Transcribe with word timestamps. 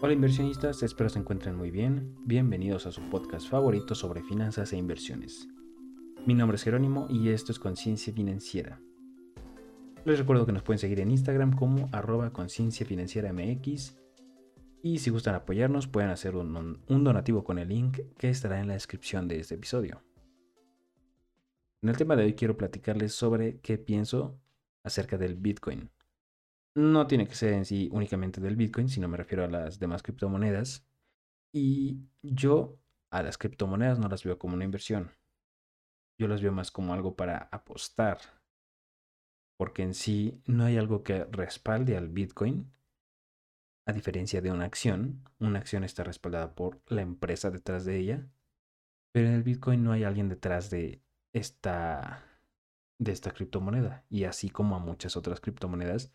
Hola 0.00 0.12
inversionistas, 0.12 0.84
espero 0.84 1.10
se 1.10 1.18
encuentren 1.18 1.56
muy 1.56 1.72
bien. 1.72 2.14
Bienvenidos 2.24 2.86
a 2.86 2.92
su 2.92 3.02
podcast 3.10 3.48
favorito 3.48 3.96
sobre 3.96 4.22
finanzas 4.22 4.72
e 4.72 4.76
inversiones. 4.76 5.48
Mi 6.24 6.34
nombre 6.34 6.54
es 6.54 6.62
Jerónimo 6.62 7.08
y 7.10 7.30
esto 7.30 7.50
es 7.50 7.58
Conciencia 7.58 8.12
Financiera. 8.12 8.80
Les 10.04 10.20
recuerdo 10.20 10.46
que 10.46 10.52
nos 10.52 10.62
pueden 10.62 10.78
seguir 10.78 11.00
en 11.00 11.10
Instagram 11.10 11.56
como 11.56 11.88
arroba 11.90 12.32
conciencia 12.32 12.86
financiera 12.86 13.32
MX 13.32 13.96
y 14.84 15.00
si 15.00 15.10
gustan 15.10 15.34
apoyarnos 15.34 15.88
pueden 15.88 16.10
hacer 16.10 16.36
un, 16.36 16.80
un 16.86 17.04
donativo 17.04 17.42
con 17.42 17.58
el 17.58 17.68
link 17.68 17.98
que 18.16 18.28
estará 18.28 18.60
en 18.60 18.68
la 18.68 18.74
descripción 18.74 19.26
de 19.26 19.40
este 19.40 19.56
episodio. 19.56 20.04
En 21.82 21.88
el 21.88 21.96
tema 21.96 22.14
de 22.14 22.22
hoy 22.22 22.34
quiero 22.34 22.56
platicarles 22.56 23.14
sobre 23.14 23.58
qué 23.62 23.78
pienso 23.78 24.38
acerca 24.84 25.18
del 25.18 25.34
Bitcoin. 25.34 25.90
No 26.74 27.06
tiene 27.06 27.26
que 27.26 27.34
ser 27.34 27.54
en 27.54 27.64
sí 27.64 27.88
únicamente 27.92 28.40
del 28.40 28.56
Bitcoin, 28.56 28.88
sino 28.88 29.08
me 29.08 29.16
refiero 29.16 29.44
a 29.44 29.48
las 29.48 29.78
demás 29.78 30.02
criptomonedas. 30.02 30.86
Y 31.52 32.00
yo 32.22 32.78
a 33.10 33.22
las 33.22 33.38
criptomonedas 33.38 33.98
no 33.98 34.08
las 34.08 34.24
veo 34.24 34.38
como 34.38 34.54
una 34.54 34.64
inversión. 34.64 35.12
Yo 36.18 36.28
las 36.28 36.42
veo 36.42 36.52
más 36.52 36.70
como 36.70 36.92
algo 36.92 37.16
para 37.16 37.48
apostar. 37.50 38.18
Porque 39.56 39.82
en 39.82 39.94
sí 39.94 40.40
no 40.46 40.64
hay 40.64 40.76
algo 40.76 41.02
que 41.02 41.24
respalde 41.24 41.96
al 41.96 42.08
Bitcoin. 42.08 42.72
A 43.86 43.92
diferencia 43.92 44.42
de 44.42 44.50
una 44.50 44.64
acción, 44.64 45.24
una 45.38 45.58
acción 45.58 45.82
está 45.82 46.04
respaldada 46.04 46.54
por 46.54 46.80
la 46.86 47.02
empresa 47.02 47.50
detrás 47.50 47.84
de 47.84 47.98
ella. 47.98 48.28
Pero 49.12 49.28
en 49.28 49.34
el 49.34 49.42
Bitcoin 49.42 49.82
no 49.82 49.92
hay 49.92 50.04
alguien 50.04 50.28
detrás 50.28 50.70
de 50.70 51.02
esta, 51.32 52.24
de 52.98 53.12
esta 53.12 53.30
criptomoneda. 53.32 54.04
Y 54.10 54.24
así 54.24 54.50
como 54.50 54.76
a 54.76 54.80
muchas 54.80 55.16
otras 55.16 55.40
criptomonedas, 55.40 56.12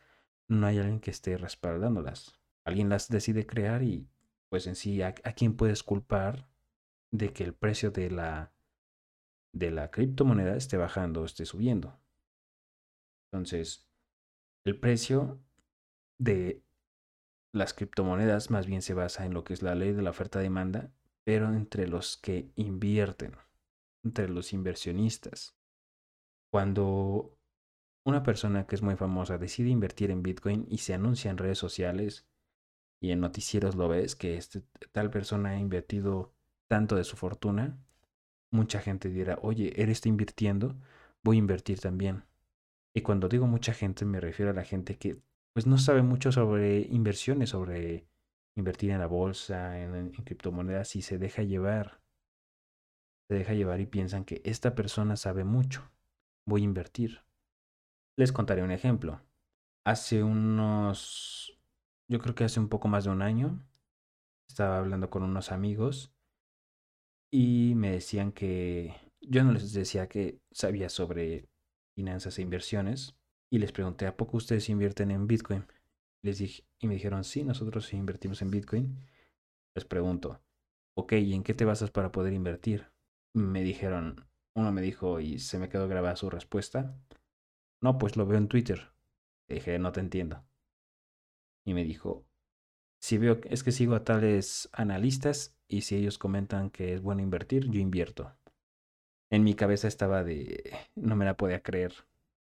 no 0.47 0.67
hay 0.67 0.77
alguien 0.77 0.99
que 0.99 1.11
esté 1.11 1.37
respaldándolas. 1.37 2.39
Alguien 2.65 2.89
las 2.89 3.09
decide 3.09 3.45
crear 3.45 3.83
y 3.83 4.07
pues 4.49 4.67
en 4.67 4.75
sí, 4.75 5.01
¿a, 5.01 5.13
quién 5.13 5.55
puedes 5.55 5.83
culpar 5.83 6.47
de 7.11 7.33
que 7.33 7.43
el 7.43 7.53
precio 7.53 7.91
de 7.91 8.11
la, 8.11 8.53
de 9.51 9.71
la 9.71 9.89
criptomoneda 9.89 10.55
esté 10.55 10.77
bajando 10.77 11.21
o 11.21 11.25
esté 11.25 11.45
subiendo? 11.45 11.99
Entonces, 13.31 13.89
el 14.63 14.79
precio 14.79 15.39
de 16.19 16.63
las 17.51 17.73
criptomonedas 17.73 18.51
más 18.51 18.67
bien 18.67 18.81
se 18.81 18.93
basa 18.93 19.25
en 19.25 19.33
lo 19.33 19.43
que 19.43 19.53
es 19.53 19.61
la 19.61 19.75
ley 19.75 19.91
de 19.91 20.01
la 20.01 20.11
oferta-demanda, 20.11 20.93
pero 21.23 21.53
entre 21.53 21.87
los 21.87 22.17
que 22.17 22.51
invierten, 22.55 23.35
entre 24.03 24.29
los 24.29 24.53
inversionistas. 24.53 25.57
Cuando 26.51 27.37
una 28.05 28.23
persona 28.23 28.67
que 28.67 28.75
es 28.75 28.81
muy 28.81 28.95
famosa 28.95 29.37
decide 29.37 29.69
invertir 29.69 30.11
en 30.11 30.23
Bitcoin 30.23 30.65
y 30.69 30.79
se 30.79 30.93
anuncia 30.93 31.31
en 31.31 31.37
redes 31.37 31.57
sociales 31.57 32.27
y 33.01 33.11
en 33.11 33.19
noticieros 33.19 33.75
lo 33.75 33.87
ves 33.87 34.15
que 34.15 34.37
este, 34.37 34.61
tal 34.91 35.09
persona 35.09 35.49
ha 35.49 35.57
invertido 35.57 36.33
tanto 36.67 36.95
de 36.95 37.03
su 37.03 37.17
fortuna, 37.17 37.77
mucha 38.51 38.79
gente 38.79 39.09
dirá, 39.09 39.37
oye, 39.41 39.73
él 39.81 39.89
está 39.89 40.09
invirtiendo, 40.09 40.75
voy 41.23 41.37
a 41.37 41.39
invertir 41.39 41.79
también. 41.79 42.23
Y 42.93 43.01
cuando 43.01 43.27
digo 43.27 43.47
mucha 43.47 43.73
gente 43.73 44.05
me 44.05 44.19
refiero 44.19 44.51
a 44.51 44.55
la 44.55 44.63
gente 44.63 44.97
que 44.97 45.21
pues 45.53 45.67
no 45.67 45.77
sabe 45.77 46.01
mucho 46.01 46.31
sobre 46.31 46.81
inversiones, 46.81 47.49
sobre 47.49 48.07
invertir 48.55 48.91
en 48.91 48.99
la 48.99 49.07
bolsa, 49.07 49.79
en, 49.79 49.95
en 49.95 50.11
criptomonedas 50.11 50.95
y 50.95 51.01
se 51.01 51.17
deja 51.17 51.43
llevar. 51.43 52.01
Se 53.29 53.35
deja 53.35 53.53
llevar 53.53 53.79
y 53.79 53.85
piensan 53.85 54.25
que 54.25 54.41
esta 54.43 54.75
persona 54.75 55.15
sabe 55.15 55.43
mucho, 55.43 55.89
voy 56.45 56.61
a 56.61 56.65
invertir. 56.65 57.21
Les 58.15 58.31
contaré 58.31 58.61
un 58.61 58.71
ejemplo. 58.71 59.21
Hace 59.85 60.23
unos, 60.23 61.57
yo 62.07 62.19
creo 62.19 62.35
que 62.35 62.43
hace 62.43 62.59
un 62.59 62.69
poco 62.69 62.87
más 62.87 63.05
de 63.05 63.09
un 63.09 63.21
año, 63.21 63.65
estaba 64.47 64.77
hablando 64.77 65.09
con 65.09 65.23
unos 65.23 65.51
amigos 65.51 66.13
y 67.31 67.73
me 67.75 67.91
decían 67.91 68.31
que 68.31 68.93
yo 69.19 69.43
no 69.43 69.51
les 69.51 69.73
decía 69.73 70.07
que 70.07 70.39
sabía 70.51 70.89
sobre 70.89 71.49
finanzas 71.95 72.37
e 72.37 72.43
inversiones 72.43 73.15
y 73.51 73.57
les 73.57 73.71
pregunté, 73.71 74.05
¿a 74.05 74.15
poco 74.15 74.37
ustedes 74.37 74.69
invierten 74.69 75.09
en 75.09 75.25
Bitcoin? 75.27 75.65
Les 76.23 76.37
dije, 76.37 76.63
y 76.79 76.87
me 76.87 76.93
dijeron, 76.93 77.23
sí, 77.23 77.43
nosotros 77.43 77.91
invertimos 77.93 78.41
en 78.41 78.51
Bitcoin. 78.51 78.97
Les 79.75 79.85
pregunto, 79.85 80.39
ok, 80.95 81.13
¿y 81.13 81.33
en 81.33 81.43
qué 81.43 81.53
te 81.53 81.65
basas 81.65 81.89
para 81.89 82.11
poder 82.11 82.33
invertir? 82.33 82.91
Me 83.33 83.63
dijeron, 83.63 84.27
uno 84.55 84.71
me 84.71 84.81
dijo 84.81 85.19
y 85.19 85.39
se 85.39 85.57
me 85.57 85.69
quedó 85.69 85.87
grabada 85.87 86.15
su 86.15 86.29
respuesta. 86.29 86.95
No, 87.83 87.97
pues 87.97 88.15
lo 88.15 88.25
veo 88.25 88.37
en 88.37 88.47
Twitter. 88.47 88.93
dije, 89.49 89.77
no 89.77 89.91
te 89.91 89.99
entiendo. 89.99 90.45
Y 91.65 91.73
me 91.73 91.83
dijo, 91.83 92.25
si 93.01 93.17
veo, 93.17 93.41
es 93.43 93.61
que 93.61 93.73
sigo 93.73 93.93
a 93.93 94.05
tales 94.05 94.69
analistas 94.71 95.57
y 95.67 95.81
si 95.81 95.97
ellos 95.97 96.17
comentan 96.17 96.69
que 96.69 96.93
es 96.93 97.01
bueno 97.01 97.21
invertir, 97.21 97.69
yo 97.69 97.81
invierto. 97.81 98.37
En 99.29 99.43
mi 99.43 99.53
cabeza 99.53 99.89
estaba 99.89 100.23
de, 100.23 100.71
no 100.95 101.17
me 101.17 101.25
la 101.25 101.35
podía 101.35 101.61
creer. 101.61 101.93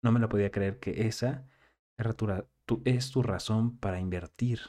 No 0.03 0.11
me 0.11 0.19
la 0.19 0.29
podía 0.29 0.51
creer 0.51 0.79
que 0.79 1.07
esa 1.07 1.47
es 2.83 3.09
tu 3.09 3.23
razón 3.23 3.79
para 3.79 3.99
invertir. 3.99 4.59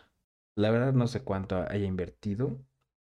La 0.55 0.71
verdad 0.71 0.94
no 0.94 1.06
sé 1.06 1.23
cuánto 1.23 1.56
haya 1.69 1.84
invertido, 1.84 2.65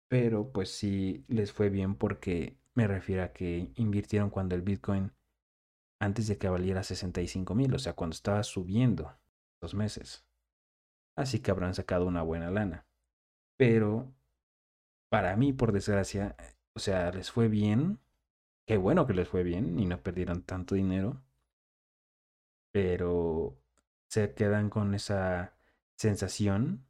pero 0.07 0.51
pues 0.51 0.71
sí 0.71 1.23
les 1.27 1.53
fue 1.53 1.69
bien 1.69 1.93
porque 1.93 2.57
me 2.73 2.87
refiero 2.87 3.21
a 3.21 3.31
que 3.31 3.71
invirtieron 3.75 4.31
cuando 4.31 4.55
el 4.55 4.63
Bitcoin 4.63 5.11
antes 5.99 6.27
de 6.27 6.37
que 6.37 6.49
valiera 6.49 6.83
65 6.83 7.55
mil, 7.55 7.73
o 7.73 7.79
sea, 7.79 7.93
cuando 7.93 8.13
estaba 8.13 8.43
subiendo 8.43 9.17
dos 9.59 9.73
meses. 9.73 10.25
Así 11.15 11.39
que 11.39 11.51
habrán 11.51 11.73
sacado 11.73 12.05
una 12.05 12.21
buena 12.21 12.51
lana. 12.51 12.85
Pero 13.57 14.13
para 15.09 15.35
mí, 15.35 15.53
por 15.53 15.71
desgracia, 15.71 16.35
o 16.73 16.79
sea, 16.79 17.11
les 17.11 17.31
fue 17.31 17.47
bien. 17.47 17.99
Qué 18.65 18.77
bueno 18.77 19.07
que 19.07 19.13
les 19.13 19.27
fue 19.27 19.43
bien 19.43 19.79
y 19.79 19.85
no 19.85 20.01
perdieron 20.01 20.43
tanto 20.43 20.75
dinero. 20.75 21.23
Pero 22.71 23.57
se 24.07 24.33
quedan 24.33 24.69
con 24.69 24.93
esa 24.93 25.53
sensación 25.95 26.85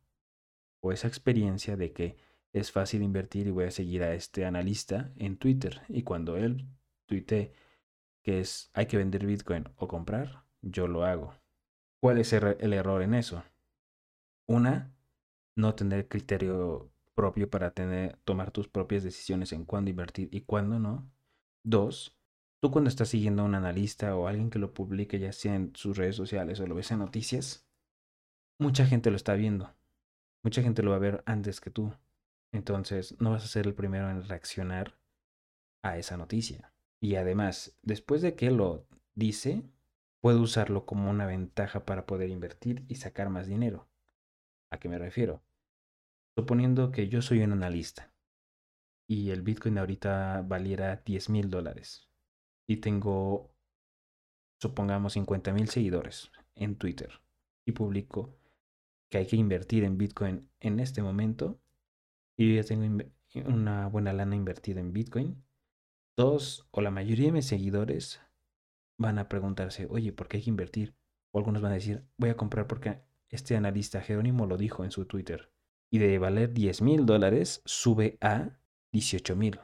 o 0.82 0.92
esa 0.92 1.08
experiencia 1.08 1.78
de 1.78 1.94
que 1.94 2.18
es 2.54 2.72
fácil 2.72 3.04
invertir 3.04 3.48
y 3.48 3.52
voy 3.52 3.66
a 3.66 3.72
seguir 3.72 4.04
a 4.04 4.14
este 4.14 4.46
analista 4.46 5.12
en 5.18 5.38
Twitter. 5.38 5.82
Y 5.88 6.04
cuando 6.04 6.38
él 6.38 6.68
tuite 7.06 7.54
que 8.28 8.42
es 8.42 8.70
hay 8.74 8.88
que 8.88 8.98
vender 8.98 9.26
Bitcoin 9.26 9.70
o 9.78 9.88
comprar, 9.88 10.44
yo 10.62 10.90
lo 10.90 11.06
hago. 11.06 11.34
¿Cuál 12.02 12.18
es 12.18 12.34
el 12.34 12.74
error 12.74 13.02
en 13.02 13.14
eso? 13.14 13.42
Una, 14.48 14.94
no 15.56 15.76
tener 15.76 16.10
criterio 16.10 16.92
propio 17.16 17.50
para 17.50 17.72
tener, 17.72 18.18
tomar 18.26 18.52
tus 18.52 18.68
propias 18.68 19.04
decisiones 19.04 19.54
en 19.54 19.64
cuándo 19.64 19.92
invertir 19.92 20.28
y 20.34 20.42
cuándo 20.42 20.78
no. 20.78 21.10
Dos, 21.64 22.18
tú 22.60 22.70
cuando 22.70 22.90
estás 22.90 23.08
siguiendo 23.08 23.44
a 23.44 23.46
un 23.46 23.56
analista 23.56 24.14
o 24.18 24.28
alguien 24.28 24.50
que 24.50 24.60
lo 24.60 24.74
publique 24.74 25.20
ya 25.20 25.32
sea 25.32 25.56
en 25.56 25.74
sus 25.74 25.96
redes 25.96 26.18
sociales 26.18 26.60
o 26.60 26.68
lo 26.68 26.76
ves 26.76 26.92
en 26.92 27.00
noticias, 27.00 27.66
mucha 28.60 28.86
gente 28.86 29.10
lo 29.10 29.16
está 29.16 29.36
viendo. 29.36 29.74
Mucha 30.44 30.62
gente 30.62 30.84
lo 30.84 30.92
va 30.92 30.98
a 30.98 31.00
ver 31.00 31.24
antes 31.26 31.62
que 31.62 31.70
tú. 31.70 31.94
Entonces 32.52 33.16
no 33.22 33.32
vas 33.32 33.46
a 33.46 33.48
ser 33.48 33.68
el 33.68 33.74
primero 33.74 34.10
en 34.10 34.28
reaccionar 34.28 35.00
a 35.82 35.98
esa 35.98 36.18
noticia. 36.18 36.74
Y 37.00 37.16
además, 37.16 37.78
después 37.84 38.22
de 38.22 38.36
que 38.36 38.52
lo 38.52 38.88
dice, 39.16 39.64
puedo 40.22 40.42
usarlo 40.42 40.86
como 40.86 41.10
una 41.10 41.26
ventaja 41.26 41.86
para 41.86 42.06
poder 42.06 42.30
invertir 42.30 42.86
y 42.88 42.96
sacar 42.96 43.30
más 43.30 43.48
dinero. 43.48 43.88
¿A 44.72 44.80
qué 44.80 44.90
me 44.90 44.98
refiero? 44.98 45.44
Suponiendo 46.36 46.92
que 46.92 47.08
yo 47.08 47.22
soy 47.22 47.42
un 47.42 47.54
analista 47.54 48.14
y 49.08 49.32
el 49.32 49.42
Bitcoin 49.42 49.78
ahorita 49.78 50.44
valiera 50.46 50.98
10 51.06 51.30
mil 51.30 51.50
dólares 51.50 52.10
y 52.68 52.78
tengo, 52.78 53.56
supongamos, 54.60 55.14
50 55.14 55.54
mil 55.54 55.70
seguidores 55.70 56.32
en 56.56 56.76
Twitter 56.76 57.22
y 57.66 57.72
publico 57.72 58.38
que 59.10 59.20
hay 59.20 59.28
que 59.28 59.38
invertir 59.38 59.84
en 59.84 59.98
Bitcoin 59.98 60.50
en 60.60 60.80
este 60.80 61.02
momento 61.02 61.60
y 62.36 62.50
yo 62.50 62.62
ya 62.62 62.68
tengo 62.68 63.06
una 63.46 63.88
buena 63.88 64.14
lana 64.14 64.36
invertida 64.36 64.80
en 64.80 64.92
Bitcoin 64.92 65.44
todos 66.18 66.68
o 66.72 66.82
la 66.82 66.90
mayoría 66.90 67.28
de 67.28 67.32
mis 67.32 67.46
seguidores 67.46 68.20
van 69.00 69.20
a 69.20 69.30
preguntarse, 69.30 69.86
oye, 69.90 70.12
¿por 70.12 70.28
qué 70.28 70.38
hay 70.38 70.44
que 70.44 70.50
invertir? 70.50 70.96
O 71.32 71.38
algunos 71.38 71.62
van 71.62 71.72
a 71.72 71.76
decir, 71.76 72.04
voy 72.18 72.32
a 72.32 72.38
comprar 72.38 72.68
porque 72.68 73.04
este 73.30 73.56
analista 73.56 74.02
Jerónimo 74.02 74.48
lo 74.48 74.58
dijo 74.58 74.84
en 74.84 74.90
su 74.90 75.06
Twitter. 75.06 75.52
Y 75.92 76.00
de 76.00 76.18
valer 76.18 76.54
10 76.54 76.82
mil 76.82 77.06
dólares 77.06 77.62
sube 77.66 78.18
a 78.20 78.58
18 78.92 79.36
mil. 79.36 79.60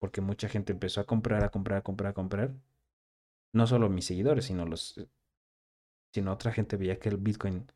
Porque 0.00 0.22
mucha 0.22 0.48
gente 0.48 0.72
empezó 0.72 1.02
a 1.02 1.06
comprar, 1.06 1.44
a 1.44 1.50
comprar, 1.50 1.78
a 1.78 1.82
comprar, 1.82 2.10
a 2.12 2.14
comprar. 2.14 2.54
No 3.52 3.66
solo 3.66 3.90
mis 3.90 4.06
seguidores, 4.06 4.46
sino 4.46 4.64
los 4.64 4.96
eh, 4.96 5.08
sino 6.14 6.32
otra 6.32 6.50
gente 6.50 6.76
veía 6.78 6.98
que 6.98 7.10
el 7.10 7.18
Bitcoin 7.18 7.70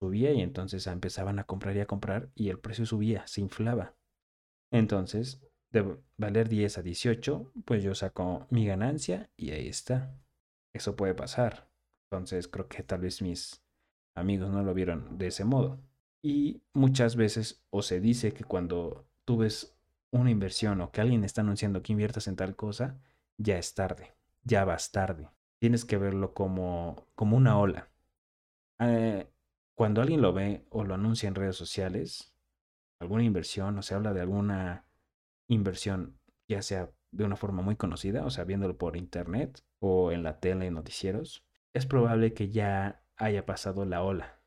subía 0.00 0.32
y 0.32 0.40
entonces 0.40 0.86
empezaban 0.88 1.38
a 1.38 1.44
comprar 1.44 1.76
y 1.76 1.80
a 1.80 1.86
comprar 1.86 2.30
y 2.34 2.48
el 2.48 2.58
precio 2.58 2.86
subía, 2.86 3.26
se 3.28 3.40
inflaba. 3.40 3.94
Entonces, 4.72 5.40
de 5.70 5.98
valer 6.16 6.48
10 6.48 6.78
a 6.78 6.82
18, 6.82 7.52
pues 7.64 7.82
yo 7.82 7.94
saco 7.94 8.46
mi 8.50 8.66
ganancia 8.66 9.30
y 9.36 9.50
ahí 9.50 9.68
está. 9.68 10.14
Eso 10.72 10.96
puede 10.96 11.14
pasar. 11.14 11.68
Entonces 12.10 12.48
creo 12.48 12.68
que 12.68 12.82
tal 12.82 13.00
vez 13.00 13.22
mis 13.22 13.62
amigos 14.14 14.50
no 14.50 14.62
lo 14.62 14.74
vieron 14.74 15.18
de 15.18 15.28
ese 15.28 15.44
modo. 15.44 15.80
Y 16.22 16.62
muchas 16.72 17.16
veces 17.16 17.62
o 17.70 17.82
se 17.82 18.00
dice 18.00 18.32
que 18.32 18.44
cuando 18.44 19.06
tú 19.24 19.38
ves 19.38 19.76
una 20.10 20.30
inversión 20.30 20.80
o 20.80 20.90
que 20.90 21.00
alguien 21.00 21.24
está 21.24 21.42
anunciando 21.42 21.82
que 21.82 21.92
inviertas 21.92 22.26
en 22.28 22.36
tal 22.36 22.56
cosa, 22.56 22.98
ya 23.36 23.58
es 23.58 23.74
tarde, 23.74 24.14
ya 24.42 24.64
vas 24.64 24.90
tarde. 24.90 25.28
Tienes 25.60 25.84
que 25.84 25.98
verlo 25.98 26.34
como, 26.34 27.06
como 27.14 27.36
una 27.36 27.58
ola. 27.58 27.90
Eh, 28.80 29.28
cuando 29.74 30.00
alguien 30.00 30.22
lo 30.22 30.32
ve 30.32 30.66
o 30.70 30.84
lo 30.84 30.94
anuncia 30.94 31.28
en 31.28 31.34
redes 31.34 31.56
sociales, 31.56 32.34
alguna 33.00 33.24
inversión 33.24 33.78
o 33.78 33.82
se 33.82 33.94
habla 33.94 34.12
de 34.12 34.22
alguna 34.22 34.87
inversión, 35.48 36.18
ya 36.48 36.62
sea 36.62 36.90
de 37.10 37.24
una 37.24 37.36
forma 37.36 37.62
muy 37.62 37.76
conocida, 37.76 38.24
o 38.24 38.30
sea, 38.30 38.44
viéndolo 38.44 38.76
por 38.76 38.96
internet 38.96 39.62
o 39.80 40.12
en 40.12 40.22
la 40.22 40.40
tele, 40.40 40.66
en 40.66 40.74
noticieros, 40.74 41.44
es 41.74 41.86
probable 41.86 42.34
que 42.34 42.50
ya 42.50 43.04
haya 43.16 43.46
pasado 43.46 43.84
la 43.84 44.02
ola. 44.02 44.40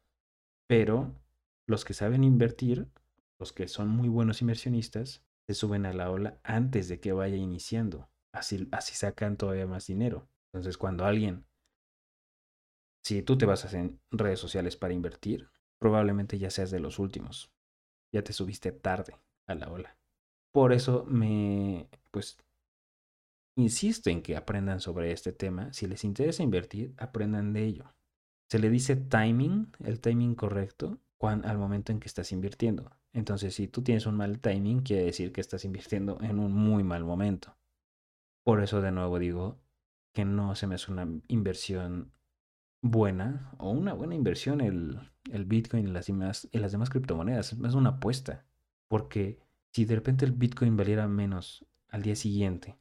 Pero 0.67 1.15
los 1.67 1.85
que 1.85 1.93
saben 1.93 2.23
invertir, 2.23 2.87
los 3.39 3.53
que 3.53 3.67
son 3.67 3.89
muy 3.89 4.09
buenos 4.09 4.41
inversionistas, 4.41 5.23
se 5.47 5.53
suben 5.53 5.85
a 5.85 5.93
la 5.93 6.11
ola 6.11 6.39
antes 6.43 6.87
de 6.87 6.99
que 6.99 7.11
vaya 7.11 7.35
iniciando. 7.35 8.09
Así, 8.33 8.67
así 8.71 8.95
sacan 8.95 9.37
todavía 9.37 9.67
más 9.67 9.87
dinero. 9.87 10.29
Entonces, 10.53 10.77
cuando 10.77 11.05
alguien, 11.05 11.45
si 13.03 13.21
tú 13.23 13.37
te 13.37 13.45
basas 13.45 13.73
en 13.73 13.99
redes 14.11 14.39
sociales 14.39 14.77
para 14.77 14.93
invertir, 14.93 15.49
probablemente 15.79 16.37
ya 16.37 16.49
seas 16.51 16.71
de 16.71 16.79
los 16.79 16.99
últimos. 16.99 17.51
Ya 18.13 18.23
te 18.23 18.33
subiste 18.33 18.71
tarde 18.71 19.17
a 19.47 19.55
la 19.55 19.69
ola. 19.69 19.97
Por 20.51 20.73
eso 20.73 21.05
me, 21.07 21.87
pues, 22.11 22.37
insisto 23.55 24.09
en 24.09 24.21
que 24.21 24.35
aprendan 24.35 24.79
sobre 24.79 25.11
este 25.11 25.31
tema. 25.31 25.71
Si 25.73 25.87
les 25.87 26.03
interesa 26.03 26.43
invertir, 26.43 26.93
aprendan 26.97 27.53
de 27.53 27.65
ello. 27.65 27.85
Se 28.49 28.59
le 28.59 28.69
dice 28.69 28.95
timing, 28.95 29.71
el 29.83 30.01
timing 30.01 30.35
correcto, 30.35 30.99
al 31.29 31.57
momento 31.57 31.91
en 31.91 31.99
que 31.99 32.07
estás 32.07 32.31
invirtiendo. 32.31 32.91
Entonces, 33.13 33.55
si 33.55 33.67
tú 33.67 33.81
tienes 33.81 34.05
un 34.05 34.15
mal 34.15 34.39
timing, 34.39 34.81
quiere 34.81 35.05
decir 35.05 35.31
que 35.31 35.41
estás 35.41 35.65
invirtiendo 35.65 36.17
en 36.21 36.39
un 36.39 36.53
muy 36.53 36.83
mal 36.83 37.03
momento. 37.03 37.55
Por 38.43 38.61
eso, 38.61 38.81
de 38.81 38.91
nuevo, 38.91 39.19
digo 39.19 39.59
que 40.13 40.25
no 40.25 40.55
se 40.55 40.67
me 40.67 40.75
hace 40.75 40.91
una 40.91 41.07
inversión 41.27 42.11
buena 42.81 43.53
o 43.59 43.69
una 43.69 43.93
buena 43.93 44.15
inversión 44.15 44.59
el, 44.59 44.99
el 45.31 45.45
Bitcoin 45.45 45.87
y 45.87 45.91
las, 45.91 46.07
demás, 46.07 46.49
y 46.51 46.57
las 46.57 46.71
demás 46.71 46.89
criptomonedas. 46.89 47.53
Es 47.53 47.73
una 47.73 47.91
apuesta. 47.91 48.45
Porque 48.87 49.39
si 49.71 49.85
de 49.85 49.95
repente 49.95 50.25
el 50.25 50.31
Bitcoin 50.33 50.77
valiera 50.77 51.07
menos 51.07 51.65
al 51.89 52.03
día 52.03 52.15
siguiente 52.15 52.77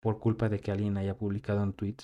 por 0.00 0.18
culpa 0.18 0.48
de 0.48 0.60
que 0.60 0.70
alguien 0.70 0.96
haya 0.96 1.16
publicado 1.16 1.62
un 1.62 1.72
tweet, 1.72 1.96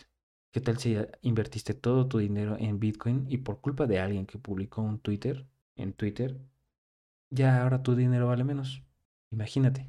¿qué 0.53 0.61
tal 0.61 0.79
si 0.79 0.97
invertiste 1.23 1.75
todo 1.75 2.09
tu 2.09 2.19
dinero 2.19 2.57
en 2.59 2.81
Bitcoin 2.81 3.27
y 3.29 3.39
por 3.39 3.61
culpa 3.61 3.87
de 3.87 4.01
alguien 4.01 4.27
que 4.27 4.39
publicó 4.39 4.83
un 4.83 4.99
Twitter, 4.99 5.47
en 5.77 5.93
Twitter, 5.93 6.39
ya 7.31 7.63
ahora 7.63 7.83
tu 7.83 7.95
dinero 7.95 8.27
vale 8.27 8.45
menos. 8.45 8.83
Imagínate. 9.31 9.89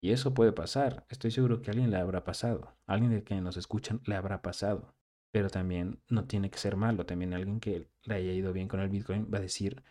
Y 0.00 0.12
eso 0.12 0.34
puede 0.34 0.52
pasar. 0.52 1.06
Estoy 1.08 1.30
seguro 1.30 1.62
que 1.62 1.70
alguien 1.70 1.90
le 1.90 1.96
habrá 1.96 2.24
pasado. 2.24 2.76
Alguien 2.86 3.10
de 3.10 3.24
que 3.24 3.40
nos 3.40 3.56
escuchan 3.56 4.00
le 4.04 4.14
habrá 4.14 4.42
pasado. 4.42 4.94
Pero 5.32 5.48
también 5.50 6.00
no 6.08 6.26
tiene 6.26 6.50
que 6.50 6.58
ser 6.58 6.76
malo. 6.76 7.06
También 7.06 7.34
alguien 7.34 7.60
que 7.60 7.88
le 8.04 8.14
haya 8.14 8.32
ido 8.32 8.52
bien 8.52 8.68
con 8.68 8.80
el 8.80 8.88
Bitcoin 8.88 9.28
va 9.32 9.38
a 9.38 9.42
decir, 9.42 9.82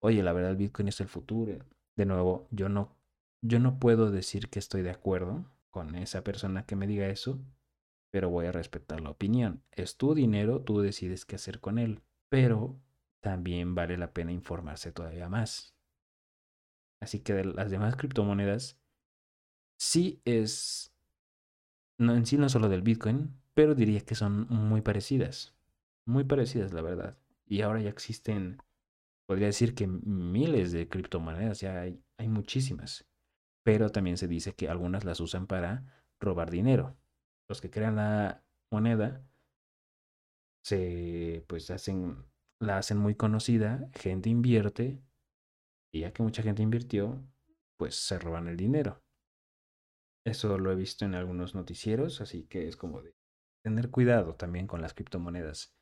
oye, 0.00 0.22
la 0.22 0.32
verdad 0.32 0.52
el 0.52 0.56
Bitcoin 0.56 0.88
es 0.88 1.00
el 1.00 1.08
futuro. 1.08 1.58
De 1.94 2.06
nuevo, 2.06 2.48
yo 2.50 2.68
no, 2.68 2.96
yo 3.42 3.58
no 3.58 3.78
puedo 3.78 4.10
decir 4.10 4.48
que 4.50 4.58
estoy 4.58 4.82
de 4.82 4.90
acuerdo 4.90 5.44
con 5.70 5.94
esa 5.94 6.22
persona 6.22 6.66
que 6.66 6.76
me 6.76 6.86
diga 6.86 7.08
eso, 7.08 7.40
pero 8.10 8.28
voy 8.28 8.46
a 8.46 8.52
respetar 8.52 9.00
la 9.00 9.10
opinión. 9.10 9.62
Es 9.70 9.96
tu 9.96 10.14
dinero, 10.14 10.62
tú 10.62 10.80
decides 10.80 11.24
qué 11.24 11.36
hacer 11.36 11.60
con 11.60 11.78
él. 11.78 12.02
Pero 12.28 12.80
también 13.20 13.74
vale 13.74 13.96
la 13.96 14.12
pena 14.12 14.32
informarse 14.32 14.92
todavía 14.92 15.28
más. 15.28 15.74
Así 17.00 17.20
que 17.20 17.32
de 17.32 17.44
las 17.44 17.70
demás 17.70 17.96
criptomonedas, 17.96 18.78
sí 19.78 20.20
es, 20.24 20.92
no 21.98 22.14
en 22.14 22.26
sí 22.26 22.36
no 22.36 22.48
solo 22.48 22.68
del 22.68 22.82
Bitcoin, 22.82 23.34
pero 23.54 23.74
diría 23.74 24.00
que 24.00 24.14
son 24.14 24.46
muy 24.48 24.82
parecidas. 24.82 25.54
Muy 26.04 26.24
parecidas, 26.24 26.72
la 26.72 26.82
verdad. 26.82 27.18
Y 27.46 27.62
ahora 27.62 27.80
ya 27.80 27.88
existen, 27.88 28.58
podría 29.26 29.46
decir 29.46 29.74
que 29.74 29.86
miles 29.86 30.72
de 30.72 30.88
criptomonedas, 30.88 31.60
ya 31.60 31.80
hay, 31.80 32.02
hay 32.18 32.28
muchísimas. 32.28 33.09
Pero 33.64 33.90
también 33.90 34.16
se 34.16 34.28
dice 34.28 34.54
que 34.54 34.68
algunas 34.68 35.04
las 35.04 35.20
usan 35.20 35.46
para 35.46 35.84
robar 36.20 36.50
dinero. 36.50 36.96
Los 37.48 37.60
que 37.60 37.70
crean 37.70 37.96
la 37.96 38.44
moneda 38.70 39.24
se 40.64 41.44
pues 41.48 41.70
hacen 41.70 42.24
la 42.60 42.78
hacen 42.78 42.98
muy 42.98 43.14
conocida, 43.14 43.88
gente 43.94 44.28
invierte, 44.28 45.02
y 45.92 46.00
ya 46.00 46.12
que 46.12 46.22
mucha 46.22 46.42
gente 46.42 46.62
invirtió, 46.62 47.24
pues 47.78 47.94
se 47.94 48.18
roban 48.18 48.48
el 48.48 48.56
dinero. 48.56 49.02
Eso 50.26 50.58
lo 50.58 50.70
he 50.70 50.76
visto 50.76 51.06
en 51.06 51.14
algunos 51.14 51.54
noticieros, 51.54 52.20
así 52.20 52.44
que 52.44 52.68
es 52.68 52.76
como 52.76 53.02
de 53.02 53.14
tener 53.64 53.90
cuidado 53.90 54.34
también 54.34 54.66
con 54.66 54.82
las 54.82 54.92
criptomonedas. 54.92 55.74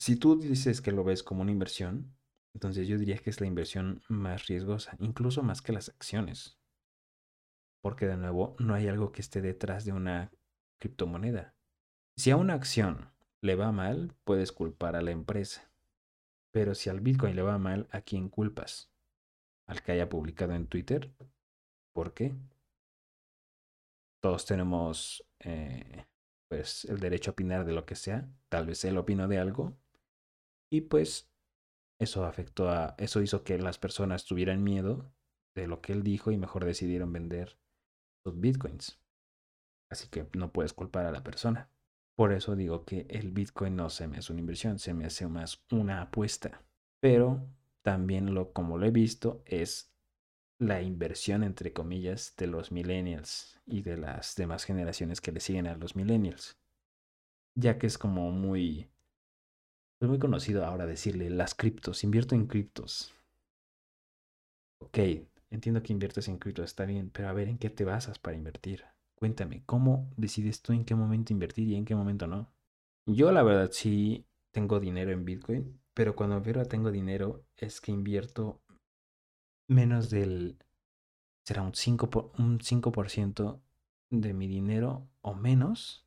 Si 0.00 0.16
tú 0.16 0.38
dices 0.38 0.80
que 0.80 0.92
lo 0.92 1.04
ves 1.04 1.22
como 1.22 1.42
una 1.42 1.50
inversión, 1.50 2.16
entonces 2.54 2.86
yo 2.86 2.98
diría 2.98 3.18
que 3.18 3.30
es 3.30 3.40
la 3.40 3.46
inversión 3.46 4.02
más 4.08 4.46
riesgosa, 4.46 4.96
incluso 5.00 5.42
más 5.42 5.62
que 5.62 5.72
las 5.72 5.88
acciones. 5.88 6.61
Porque 7.82 8.06
de 8.06 8.16
nuevo, 8.16 8.56
no 8.58 8.74
hay 8.74 8.88
algo 8.88 9.12
que 9.12 9.20
esté 9.20 9.42
detrás 9.42 9.84
de 9.84 9.92
una 9.92 10.30
criptomoneda. 10.78 11.54
Si 12.16 12.30
a 12.30 12.36
una 12.36 12.54
acción 12.54 13.10
le 13.40 13.56
va 13.56 13.72
mal, 13.72 14.14
puedes 14.24 14.52
culpar 14.52 14.96
a 14.96 15.02
la 15.02 15.10
empresa. 15.10 15.70
Pero 16.52 16.74
si 16.74 16.90
al 16.90 17.00
Bitcoin 17.00 17.34
le 17.34 17.42
va 17.42 17.58
mal, 17.58 17.88
¿a 17.90 18.02
quién 18.02 18.28
culpas? 18.28 18.90
¿Al 19.66 19.82
que 19.82 19.92
haya 19.92 20.08
publicado 20.08 20.54
en 20.54 20.66
Twitter? 20.66 21.12
¿Por 21.92 22.14
qué? 22.14 22.34
Todos 24.20 24.46
tenemos 24.46 25.26
eh, 25.40 26.06
pues 26.48 26.84
el 26.84 27.00
derecho 27.00 27.30
a 27.30 27.32
opinar 27.32 27.64
de 27.64 27.72
lo 27.72 27.84
que 27.84 27.96
sea. 27.96 28.28
Tal 28.48 28.66
vez 28.66 28.84
él 28.84 28.96
opinó 28.98 29.26
de 29.26 29.38
algo. 29.38 29.76
Y 30.70 30.82
pues 30.82 31.32
eso 31.98 32.24
afectó 32.24 32.68
a. 32.70 32.94
Eso 32.98 33.22
hizo 33.22 33.42
que 33.42 33.58
las 33.58 33.78
personas 33.78 34.24
tuvieran 34.24 34.62
miedo 34.62 35.12
de 35.54 35.66
lo 35.66 35.80
que 35.80 35.92
él 35.92 36.02
dijo 36.02 36.30
y 36.30 36.36
mejor 36.36 36.64
decidieron 36.64 37.12
vender 37.12 37.58
bitcoins. 38.24 38.98
Así 39.90 40.08
que 40.08 40.26
no 40.34 40.52
puedes 40.52 40.72
culpar 40.72 41.06
a 41.06 41.12
la 41.12 41.22
persona. 41.22 41.68
Por 42.14 42.32
eso 42.32 42.56
digo 42.56 42.84
que 42.84 43.06
el 43.10 43.30
Bitcoin 43.30 43.76
no 43.76 43.90
se 43.90 44.06
me 44.06 44.18
hace 44.18 44.32
una 44.32 44.40
inversión, 44.40 44.78
se 44.78 44.94
me 44.94 45.06
hace 45.06 45.26
más 45.26 45.62
una 45.70 46.02
apuesta. 46.02 46.62
Pero 47.00 47.46
también 47.82 48.34
lo 48.34 48.52
como 48.52 48.78
lo 48.78 48.86
he 48.86 48.90
visto 48.90 49.42
es 49.44 49.92
la 50.58 50.82
inversión 50.82 51.42
entre 51.42 51.72
comillas 51.72 52.34
de 52.36 52.46
los 52.46 52.70
millennials 52.70 53.60
y 53.66 53.82
de 53.82 53.96
las 53.96 54.36
demás 54.36 54.64
generaciones 54.64 55.20
que 55.20 55.32
le 55.32 55.40
siguen 55.40 55.66
a 55.66 55.76
los 55.76 55.96
millennials. 55.96 56.56
Ya 57.54 57.78
que 57.78 57.86
es 57.86 57.98
como 57.98 58.30
muy 58.30 58.88
es 60.00 60.08
muy 60.08 60.18
conocido 60.18 60.64
ahora 60.64 60.86
decirle 60.86 61.30
las 61.30 61.54
criptos, 61.54 62.02
invierto 62.02 62.34
en 62.34 62.46
criptos. 62.46 63.14
Ok, 64.80 64.98
entiendo 65.52 65.82
que 65.82 65.92
inviertes 65.92 66.28
en 66.28 66.38
criptos, 66.38 66.64
está 66.64 66.86
bien, 66.86 67.10
pero 67.10 67.28
a 67.28 67.32
ver 67.32 67.48
en 67.48 67.58
qué 67.58 67.70
te 67.70 67.84
basas 67.84 68.18
para 68.18 68.36
invertir. 68.36 68.84
Cuéntame, 69.14 69.62
¿cómo 69.66 70.10
decides 70.16 70.62
tú 70.62 70.72
en 70.72 70.84
qué 70.84 70.94
momento 70.94 71.32
invertir 71.32 71.68
y 71.68 71.76
en 71.76 71.84
qué 71.84 71.94
momento 71.94 72.26
no? 72.26 72.50
Yo 73.06 73.30
la 73.32 73.42
verdad 73.42 73.70
sí 73.70 74.26
tengo 74.50 74.80
dinero 74.80 75.12
en 75.12 75.24
Bitcoin, 75.24 75.78
pero 75.94 76.16
cuando 76.16 76.40
veo 76.40 76.64
tengo 76.64 76.90
dinero 76.90 77.44
es 77.56 77.80
que 77.80 77.92
invierto 77.92 78.62
menos 79.68 80.10
del... 80.10 80.58
será 81.44 81.62
un 81.62 81.72
5%, 81.72 82.08
por, 82.08 82.32
un 82.38 82.60
5 82.60 83.62
de 84.10 84.34
mi 84.34 84.46
dinero 84.46 85.08
o 85.20 85.34
menos. 85.34 86.06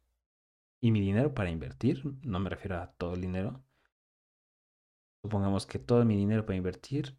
Y 0.82 0.92
mi 0.92 1.02
dinero 1.02 1.34
para 1.34 1.50
invertir, 1.50 2.04
no 2.24 2.40
me 2.40 2.50
refiero 2.50 2.78
a 2.78 2.92
todo 2.94 3.14
el 3.14 3.22
dinero. 3.22 3.64
Supongamos 5.24 5.66
que 5.66 5.80
todo 5.80 6.04
mi 6.06 6.16
dinero 6.16 6.46
para 6.46 6.58
invertir 6.58 7.18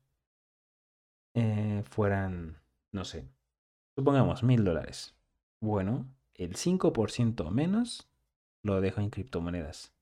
eh, 1.36 1.82
fueran, 1.90 2.56
no 2.92 3.04
sé, 3.04 3.28
supongamos 3.94 4.42
mil 4.42 4.64
dólares. 4.64 5.14
Bueno, 5.60 6.06
el 6.32 6.56
5% 6.56 7.50
menos 7.50 8.08
lo 8.62 8.80
dejo 8.80 9.02
en 9.02 9.10
criptomonedas. 9.10 9.92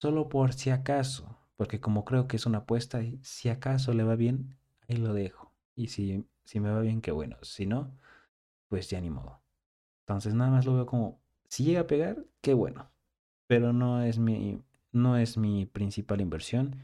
Solo 0.00 0.28
por 0.28 0.52
si 0.52 0.70
acaso, 0.70 1.36
porque 1.56 1.80
como 1.80 2.04
creo 2.04 2.28
que 2.28 2.36
es 2.36 2.46
una 2.46 2.58
apuesta, 2.58 3.00
si 3.20 3.48
acaso 3.48 3.92
le 3.94 4.04
va 4.04 4.14
bien, 4.14 4.56
ahí 4.88 4.96
lo 4.96 5.12
dejo. 5.12 5.52
Y 5.74 5.88
si, 5.88 6.24
si 6.44 6.60
me 6.60 6.70
va 6.70 6.80
bien, 6.82 7.00
qué 7.00 7.10
bueno. 7.10 7.36
Si 7.42 7.66
no, 7.66 7.98
pues 8.68 8.88
ya 8.88 9.00
ni 9.00 9.10
modo. 9.10 9.42
Entonces 10.06 10.34
nada 10.34 10.52
más 10.52 10.66
lo 10.66 10.74
veo 10.74 10.86
como, 10.86 11.20
si 11.48 11.64
llega 11.64 11.80
a 11.80 11.86
pegar, 11.88 12.24
qué 12.42 12.54
bueno. 12.54 12.92
Pero 13.48 13.72
no 13.72 14.02
es 14.02 14.20
mi, 14.20 14.62
no 14.92 15.16
es 15.16 15.36
mi 15.36 15.66
principal 15.66 16.20
inversión 16.20 16.76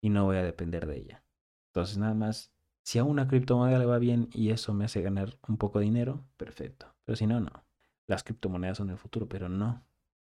y 0.00 0.10
no 0.10 0.24
voy 0.24 0.38
a 0.38 0.42
depender 0.42 0.86
de 0.86 0.96
ella. 0.96 1.24
Entonces 1.68 1.96
nada 1.96 2.14
más, 2.14 2.51
si 2.84 2.98
a 2.98 3.04
una 3.04 3.28
criptomoneda 3.28 3.78
le 3.78 3.86
va 3.86 3.98
bien 3.98 4.28
y 4.32 4.50
eso 4.50 4.74
me 4.74 4.84
hace 4.84 5.02
ganar 5.02 5.38
un 5.48 5.56
poco 5.58 5.78
de 5.78 5.86
dinero, 5.86 6.24
perfecto. 6.36 6.94
Pero 7.04 7.16
si 7.16 7.26
no, 7.26 7.40
no. 7.40 7.50
Las 8.06 8.24
criptomonedas 8.24 8.78
son 8.78 8.90
el 8.90 8.98
futuro, 8.98 9.28
pero 9.28 9.48
no. 9.48 9.84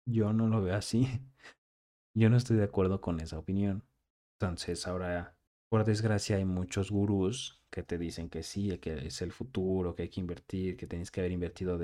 Yo 0.07 0.33
no 0.33 0.49
lo 0.49 0.63
veo 0.63 0.77
así. 0.77 1.09
Yo 2.15 2.31
no 2.31 2.37
estoy 2.37 2.57
de 2.59 2.65
acuerdo 2.65 3.01
con 3.01 3.21
esa 3.21 3.39
opinión. 3.39 3.85
Entonces 4.39 4.87
ahora 4.87 5.37
Por 5.71 5.85
desgracia 5.85 6.37
hay 6.37 6.45
muchos 6.45 6.91
gurús 6.91 7.63
que 7.71 7.83
te 7.83 7.99
dicen 7.99 8.29
que 8.31 8.43
sí, 8.43 8.79
que 8.79 9.07
es 9.07 9.23
el 9.23 9.33
futuro, 9.33 9.95
que 9.95 10.03
hay 10.05 10.11
que 10.11 10.21
invertir, 10.21 10.77
que 10.77 10.87
tienes 10.87 11.11
que 11.11 11.21
haber 11.21 11.33
invertido 11.33 11.79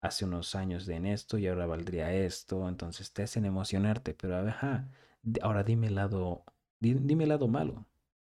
hace 0.00 0.24
unos 0.24 0.54
años 0.54 0.88
en 0.88 1.06
esto 1.06 1.38
y 1.38 1.46
ahora 1.46 1.66
valdría 1.66 2.12
esto, 2.12 2.68
entonces 2.68 3.12
te 3.12 3.22
hacen 3.22 3.44
emocionarte, 3.44 4.14
pero 4.14 4.36
ajá, 4.36 4.90
ahora 5.42 5.64
dime 5.64 5.88
el 5.88 5.94
lado, 5.96 6.44
dime 6.80 7.24
el 7.24 7.30
lado 7.30 7.48
malo, 7.48 7.86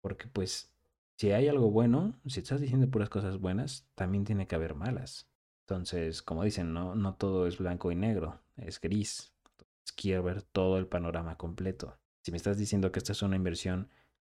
porque 0.01 0.27
pues 0.27 0.71
si 1.17 1.31
hay 1.31 1.47
algo 1.47 1.71
bueno, 1.71 2.13
si 2.27 2.39
estás 2.39 2.61
diciendo 2.61 2.89
puras 2.89 3.09
cosas 3.09 3.39
buenas, 3.39 3.87
también 3.95 4.23
tiene 4.23 4.47
que 4.47 4.55
haber 4.55 4.75
malas. 4.75 5.27
Entonces, 5.61 6.21
como 6.21 6.43
dicen, 6.43 6.73
no, 6.73 6.95
no 6.95 7.15
todo 7.15 7.47
es 7.47 7.57
blanco 7.57 7.91
y 7.91 7.95
negro, 7.95 8.39
es 8.55 8.79
gris. 8.79 9.33
Entonces, 9.49 9.93
quiero 9.95 10.23
ver 10.23 10.43
todo 10.43 10.77
el 10.77 10.87
panorama 10.87 11.35
completo. 11.35 11.97
Si 12.23 12.31
me 12.31 12.37
estás 12.37 12.57
diciendo 12.57 12.91
que 12.91 12.99
esta 12.99 13.13
es 13.13 13.21
una 13.23 13.35
inversión 13.35 13.89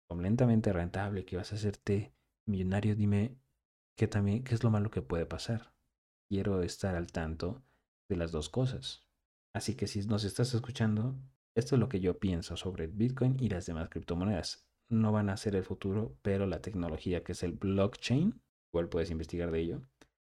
completamente 0.06 0.72
rentable, 0.72 1.24
que 1.24 1.36
vas 1.36 1.52
a 1.52 1.56
hacerte 1.56 2.12
millonario, 2.44 2.94
dime 2.94 3.36
qué 3.96 4.06
también 4.06 4.44
qué 4.44 4.54
es 4.54 4.62
lo 4.62 4.70
malo 4.70 4.90
que 4.90 5.00
puede 5.02 5.24
pasar. 5.24 5.72
Quiero 6.28 6.62
estar 6.62 6.94
al 6.94 7.10
tanto 7.12 7.62
de 8.08 8.16
las 8.16 8.30
dos 8.30 8.50
cosas. 8.50 9.06
Así 9.54 9.74
que 9.74 9.86
si 9.86 10.06
nos 10.06 10.24
estás 10.24 10.52
escuchando, 10.52 11.16
esto 11.54 11.76
es 11.76 11.80
lo 11.80 11.88
que 11.88 12.00
yo 12.00 12.18
pienso 12.18 12.56
sobre 12.56 12.88
Bitcoin 12.88 13.36
y 13.40 13.48
las 13.48 13.66
demás 13.66 13.88
criptomonedas. 13.88 14.66
No 14.90 15.12
van 15.12 15.30
a 15.30 15.36
ser 15.36 15.56
el 15.56 15.64
futuro, 15.64 16.16
pero 16.22 16.46
la 16.46 16.60
tecnología 16.60 17.24
que 17.24 17.32
es 17.32 17.42
el 17.42 17.52
blockchain, 17.52 18.40
igual 18.72 18.88
puedes 18.88 19.10
investigar 19.10 19.50
de 19.50 19.60
ello, 19.60 19.82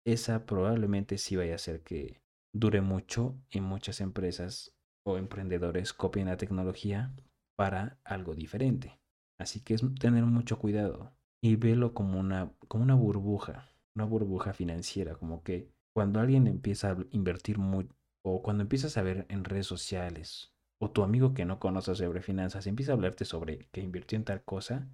esa 0.06 0.46
probablemente 0.46 1.18
sí 1.18 1.36
vaya 1.36 1.53
a 1.53 1.56
hacer 1.56 1.82
que 1.82 2.22
dure 2.53 2.82
mucho 2.82 3.36
y 3.50 3.62
muchas 3.62 4.01
empresas 4.01 4.74
o 5.06 5.18
emprendedores 5.18 5.94
copien 5.94 6.27
la 6.27 6.38
tecnología 6.38 7.13
para 7.56 8.00
algo 8.03 8.36
diferente. 8.36 9.00
Así 9.39 9.62
que 9.62 9.74
es 9.74 9.84
tener 10.00 10.25
mucho 10.25 10.60
cuidado 10.60 11.13
y 11.41 11.56
velo 11.56 11.94
como 11.94 12.20
una, 12.20 12.51
como 12.68 12.84
una 12.84 12.96
burbuja, 12.96 13.70
una 13.96 14.06
burbuja 14.06 14.53
financiera, 14.53 15.15
como 15.15 15.44
que 15.44 15.70
cuando 15.94 16.20
alguien 16.20 16.48
empieza 16.48 16.91
a 16.91 16.98
invertir 17.12 17.58
muy, 17.58 17.89
o 18.24 18.41
cuando 18.41 18.63
empiezas 18.63 18.98
a 18.98 19.01
ver 19.01 19.25
en 19.29 19.44
redes 19.44 19.68
sociales, 19.68 20.53
o 20.79 20.89
tu 20.89 21.03
amigo 21.03 21.33
que 21.33 21.45
no 21.45 21.59
conoce 21.59 21.93
sobre 21.95 22.21
finanzas 22.21 22.65
empieza 22.65 22.93
a 22.93 22.95
hablarte 22.95 23.25
sobre 23.25 23.67
que 23.71 23.81
invirtió 23.81 24.17
en 24.17 24.24
tal 24.24 24.41
cosa, 24.43 24.88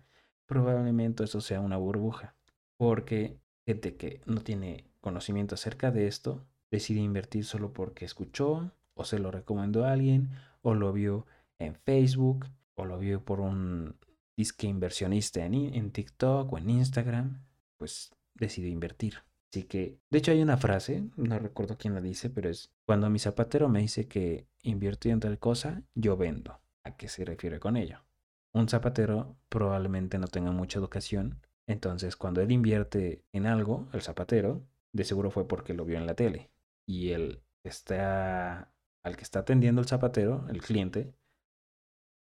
probablemente 0.46 1.24
eso 1.24 1.42
sea 1.42 1.62
una 1.62 1.78
burbuja, 1.78 2.36
porque 2.78 3.40
gente 3.66 3.96
que 3.96 4.22
no 4.26 4.42
tiene 4.42 4.86
conocimiento 5.02 5.56
acerca 5.56 5.92
de 5.92 6.08
esto 6.08 6.44
decide 6.72 7.00
invertir 7.00 7.46
solo 7.46 7.72
porque 7.74 8.06
escuchó, 8.06 8.72
o 8.96 9.06
se 9.06 9.20
lo 9.20 9.32
recomendó 9.32 9.86
a 9.86 9.92
alguien, 9.92 10.32
o 10.62 10.74
lo 10.74 10.92
vio 10.92 11.26
en 11.60 11.76
Facebook, 11.76 12.48
o 12.76 12.86
lo 12.86 12.98
vio 13.00 13.24
por 13.24 13.40
un 13.40 13.96
disque 14.36 14.68
inversionista 14.68 15.46
en, 15.46 15.92
TikTok 15.92 16.52
o 16.52 16.58
en 16.58 16.70
Instagram, 16.70 17.42
pues 17.78 18.12
decidió 18.34 18.70
invertir. 18.70 19.24
Así 19.56 19.64
que, 19.64 20.02
de 20.10 20.18
hecho 20.18 20.34
hay 20.34 20.42
una 20.42 20.58
frase, 20.58 21.06
no 21.16 21.40
recuerdo 21.40 21.78
quién 21.78 21.94
la 21.94 22.02
dice, 22.02 22.30
pero 22.30 22.50
es, 22.50 22.74
cuando 22.86 23.10
mi 23.10 23.20
zapatero 23.20 23.70
me 23.70 23.80
dice 23.80 24.06
que 24.06 24.50
invirtió 24.64 25.14
en 25.14 25.22
tal 25.22 25.40
cosa, 25.40 25.82
yo 25.94 26.18
vendo. 26.18 26.60
¿A 26.84 26.98
qué 26.98 27.08
se 27.08 27.24
refiere 27.24 27.58
con 27.58 27.78
ello? 27.78 28.04
Un 28.52 28.68
zapatero 28.68 29.38
probablemente 29.48 30.20
no 30.20 30.28
tenga 30.28 30.52
mucha 30.52 30.78
educación, 30.78 31.40
entonces 31.68 32.18
cuando 32.18 32.42
él 32.42 32.52
invierte 32.52 33.24
en 33.32 33.46
algo, 33.46 33.88
el 33.94 34.02
zapatero, 34.02 34.68
de 34.92 35.06
seguro 35.06 35.32
fue 35.32 35.48
porque 35.48 35.74
lo 35.74 35.86
vio 35.86 36.00
en 36.00 36.06
la 36.06 36.16
tele. 36.16 36.52
Y 36.86 37.12
él 37.12 37.42
está, 37.64 38.74
al 39.04 39.16
que 39.16 39.24
está 39.24 39.40
atendiendo 39.40 39.80
el 39.80 39.88
zapatero, 39.88 40.46
el 40.50 40.62
cliente, 40.62 41.14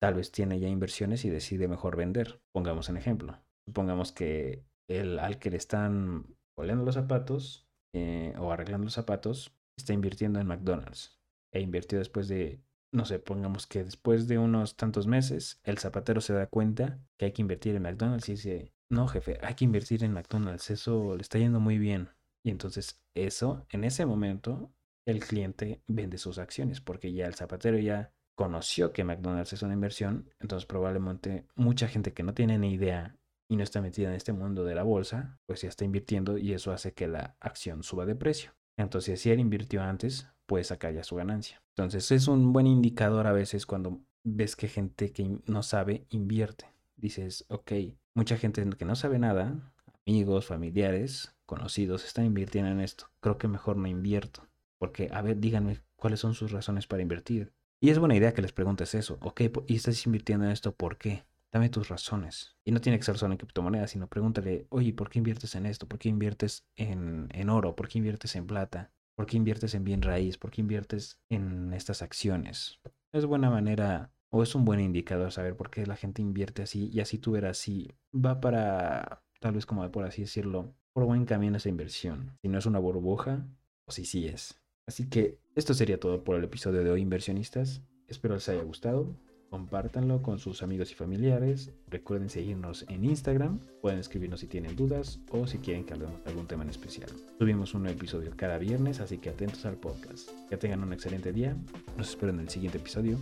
tal 0.02 0.16
vez 0.16 0.32
tiene 0.32 0.60
ya 0.60 0.68
inversiones 0.68 1.26
y 1.26 1.30
decide 1.30 1.68
mejor 1.68 1.96
vender. 1.96 2.42
Pongamos 2.54 2.90
un 2.90 2.98
ejemplo. 2.98 3.40
Supongamos 3.68 4.12
que 4.12 4.64
el, 4.88 5.20
al 5.20 5.38
que 5.38 5.52
le 5.52 5.58
están 5.58 6.38
oleando 6.60 6.86
los 6.86 6.96
zapatos 6.96 7.68
eh, 7.94 8.34
o 8.38 8.51
arreglando 8.51 8.86
los 8.86 8.94
zapatos 8.94 9.56
está 9.78 9.94
invirtiendo 9.94 10.39
en 10.39 10.48
McDonald's. 10.48 11.20
E 11.51 11.62
invirtió 11.62 12.00
después 12.00 12.28
de, 12.28 12.62
no 12.94 13.06
sé, 13.06 13.20
pongamos 13.20 13.66
que 13.66 13.84
después 13.84 14.28
de 14.28 14.38
unos 14.38 14.75
tantos 14.75 15.08
meses, 15.08 15.60
el 15.63 15.78
zapatero 15.80 16.22
se 16.22 16.34
da 16.34 16.48
cuenta 16.48 17.00
que 17.18 17.25
hay 17.25 17.32
que 17.32 17.42
invertir 17.42 17.75
en 17.75 17.84
McDonald's 17.84 18.30
y 18.30 18.34
dice, 18.34 18.74
no 18.92 19.08
jefe, 19.08 19.39
hay 19.42 19.56
que 19.56 19.66
invertir 19.66 20.04
en 20.04 20.13
McDonald's, 20.13 20.70
eso 20.70 21.16
le 21.16 21.22
está 21.22 21.39
yendo 21.39 21.60
muy 21.60 21.78
bien. 21.78 22.10
Y 22.44 22.51
entonces 22.51 23.01
eso, 23.16 23.66
en 23.70 23.84
ese 23.84 24.06
momento, 24.06 24.72
el 25.08 25.20
cliente 25.22 25.82
vende 25.88 26.18
sus 26.18 26.38
acciones 26.38 26.82
porque 26.82 27.12
ya 27.13 27.25
el 27.25 27.36
zapatero 27.36 27.78
ya 27.80 28.13
conoció 28.36 28.94
que 28.94 29.04
McDonald's 29.04 29.54
es 29.54 29.63
una 29.63 29.74
inversión, 29.74 30.30
entonces 30.39 30.66
probablemente 30.66 31.46
mucha 31.56 31.88
gente 31.88 32.13
que 32.13 32.24
no 32.24 32.34
tiene 32.34 32.58
ni 32.58 32.74
idea 32.74 33.19
y 33.50 33.58
no 33.58 33.63
está 33.63 33.82
metida 33.82 34.10
en 34.10 34.13
este 34.13 34.32
mundo 34.32 34.63
de 34.63 34.75
la 34.75 34.84
bolsa, 34.84 35.39
pues 35.46 35.63
ya 35.63 35.70
está 35.70 35.84
invirtiendo 35.84 36.38
y 36.38 36.53
eso 36.53 36.72
hace 36.72 36.94
que 36.94 37.08
la 37.08 37.36
acción 37.41 37.84
suba 37.84 38.06
de 38.06 38.15
precio. 38.15 38.53
Entonces, 38.77 39.20
si 39.20 39.32
él 39.32 39.39
invirtió 39.39 39.82
antes, 39.82 40.27
puede 40.46 40.63
sacar 40.63 40.94
ya 40.94 41.03
su 41.03 41.15
ganancia. 41.15 41.62
Entonces, 41.75 42.12
es 42.12 42.27
un 42.27 42.53
buen 42.53 42.68
indicador 42.68 43.27
a 43.27 43.34
veces 43.34 43.65
cuando 43.65 44.01
ves 44.24 44.56
que 44.56 44.68
gente 44.68 45.12
que 45.12 45.39
no 45.48 45.63
sabe 45.63 46.06
invierte. 46.10 46.65
Dices, 46.96 47.46
ok, 47.50 47.72
mucha 48.13 48.38
gente 48.38 48.68
que 48.77 48.86
no 48.86 48.96
sabe 48.96 49.18
nada, 49.20 49.74
amigos, 50.06 50.46
familiares, 50.46 51.36
conocidos, 51.46 52.06
están 52.06 52.25
invirtiendo 52.25 52.70
en 52.70 52.82
esto. 52.82 53.10
Creo 53.20 53.38
que 53.38 53.48
mejor 53.48 53.77
no 53.77 53.88
invierto. 53.88 54.48
Porque, 54.77 55.10
a 55.12 55.22
ver, 55.22 55.39
díganme 55.39 55.82
cuáles 55.96 56.20
son 56.20 56.36
sus 56.36 56.51
razones 56.51 56.88
para 56.88 57.01
invertir. 57.01 57.51
Y 57.82 57.89
es 57.89 58.00
buena 58.00 58.15
idea 58.15 58.34
que 58.34 58.41
les 58.41 58.53
preguntes 58.53 58.94
eso. 58.94 59.18
Ok, 59.22 59.41
¿y 59.68 59.75
estás 59.75 60.06
invirtiendo 60.06 60.46
en 60.46 60.51
esto 60.51 60.74
por 60.74 60.98
qué? 60.98 61.25
Dame 61.51 61.70
tus 61.70 61.89
razones. 61.89 62.56
Y 62.63 62.72
no 62.72 62.82
tiene 62.82 63.00
que 63.00 63.06
ser 63.06 63.18
solo 63.18 63.34
en 63.34 63.38
criptomonedas, 63.38 63.91
sino 63.91 64.08
pregúntale, 64.08 64.68
oye, 64.70 64.94
¿por 64.94 65.10
qué 65.10 65.18
inviertes 65.20 65.56
en 65.56 65.65
esto? 65.65 65.88
¿Por 65.88 65.98
qué 65.98 66.10
inviertes 66.10 66.68
en, 66.75 67.27
en 67.32 67.50
oro? 67.50 67.75
¿Por 67.75 67.88
qué 67.88 67.98
inviertes 67.98 68.36
en 68.36 68.46
plata? 68.46 68.91
¿Por 69.15 69.25
qué 69.25 69.38
inviertes 69.38 69.74
en 69.74 69.84
bien 69.84 70.01
raíz? 70.01 70.38
¿Por 70.38 70.51
qué 70.51 70.62
inviertes 70.62 71.20
en 71.29 71.74
estas 71.74 72.01
acciones? 72.01 72.79
Es 73.12 73.25
buena 73.25 73.50
manera 73.50 74.12
o 74.29 74.44
es 74.44 74.56
un 74.56 74.63
buen 74.63 74.79
indicador 74.79 75.32
saber 75.32 75.58
por 75.58 75.70
qué 75.70 75.86
la 75.86 75.96
gente 75.96 76.22
invierte 76.22 76.62
así 76.62 76.89
y 76.94 77.00
así 77.00 77.18
tú 77.18 77.32
verás 77.32 77.58
si 77.58 77.91
va 78.13 78.39
para, 78.39 79.24
tal 79.39 79.56
vez 79.56 79.65
como 79.65 79.89
por 79.91 80.06
así 80.06 80.22
decirlo, 80.22 80.74
por 80.94 81.06
buen 81.06 81.25
camino 81.25 81.58
esa 81.58 81.70
inversión. 81.70 82.38
Si 82.41 82.48
no 82.48 82.60
es 82.60 82.65
una 82.65 82.79
burbuja 82.79 83.46
o 83.86 83.91
si 83.91 84.06
sí 84.06 84.27
es. 84.27 84.62
Así 84.88 85.10
que 85.10 85.39
esto 85.56 85.74
sería 85.74 86.00
todo 86.00 86.24
por 86.24 86.36
el 86.36 86.44
episodio 86.44 86.84
de 86.84 86.91
hoy, 86.91 87.01
inversionistas. 87.01 87.82
Espero 88.08 88.36
les 88.36 88.50
haya 88.50 88.63
gustado. 88.63 89.15
Compártanlo 89.50 90.22
con 90.22 90.38
sus 90.38 90.62
amigos 90.62 90.91
y 90.91 90.96
familiares. 90.96 91.72
Recuerden 91.88 92.29
seguirnos 92.29 92.86
en 92.88 93.03
Instagram. 93.03 93.60
Pueden 93.82 94.00
escribirnos 94.00 94.41
si 94.41 94.48
tienen 94.48 94.75
dudas 94.75 95.20
o 95.32 95.48
si 95.48 95.58
quieren 95.58 95.86
que 95.86 95.94
hablemos 95.94 96.24
de 96.24 96.29
algún 96.29 96.48
tema 96.48 96.63
en 96.63 96.70
especial. 96.70 97.10
Subimos 97.39 97.74
un 97.74 97.88
episodio 97.88 98.32
cada 98.36 98.58
viernes, 98.58 99.00
así 99.00 99.18
que 99.18 99.29
atentos 99.29 99.65
al 99.65 99.77
podcast. 99.77 100.29
Que 100.50 100.58
tengan 100.58 100.84
un 100.84 100.94
excelente 100.94 101.34
día. 101.34 101.58
Nos 101.98 102.10
espero 102.10 102.32
en 102.32 102.39
el 102.41 102.50
siguiente 102.50 102.77
episodio. 102.77 103.18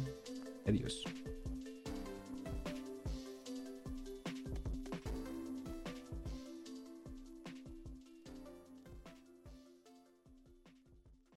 Adiós. 0.65 1.05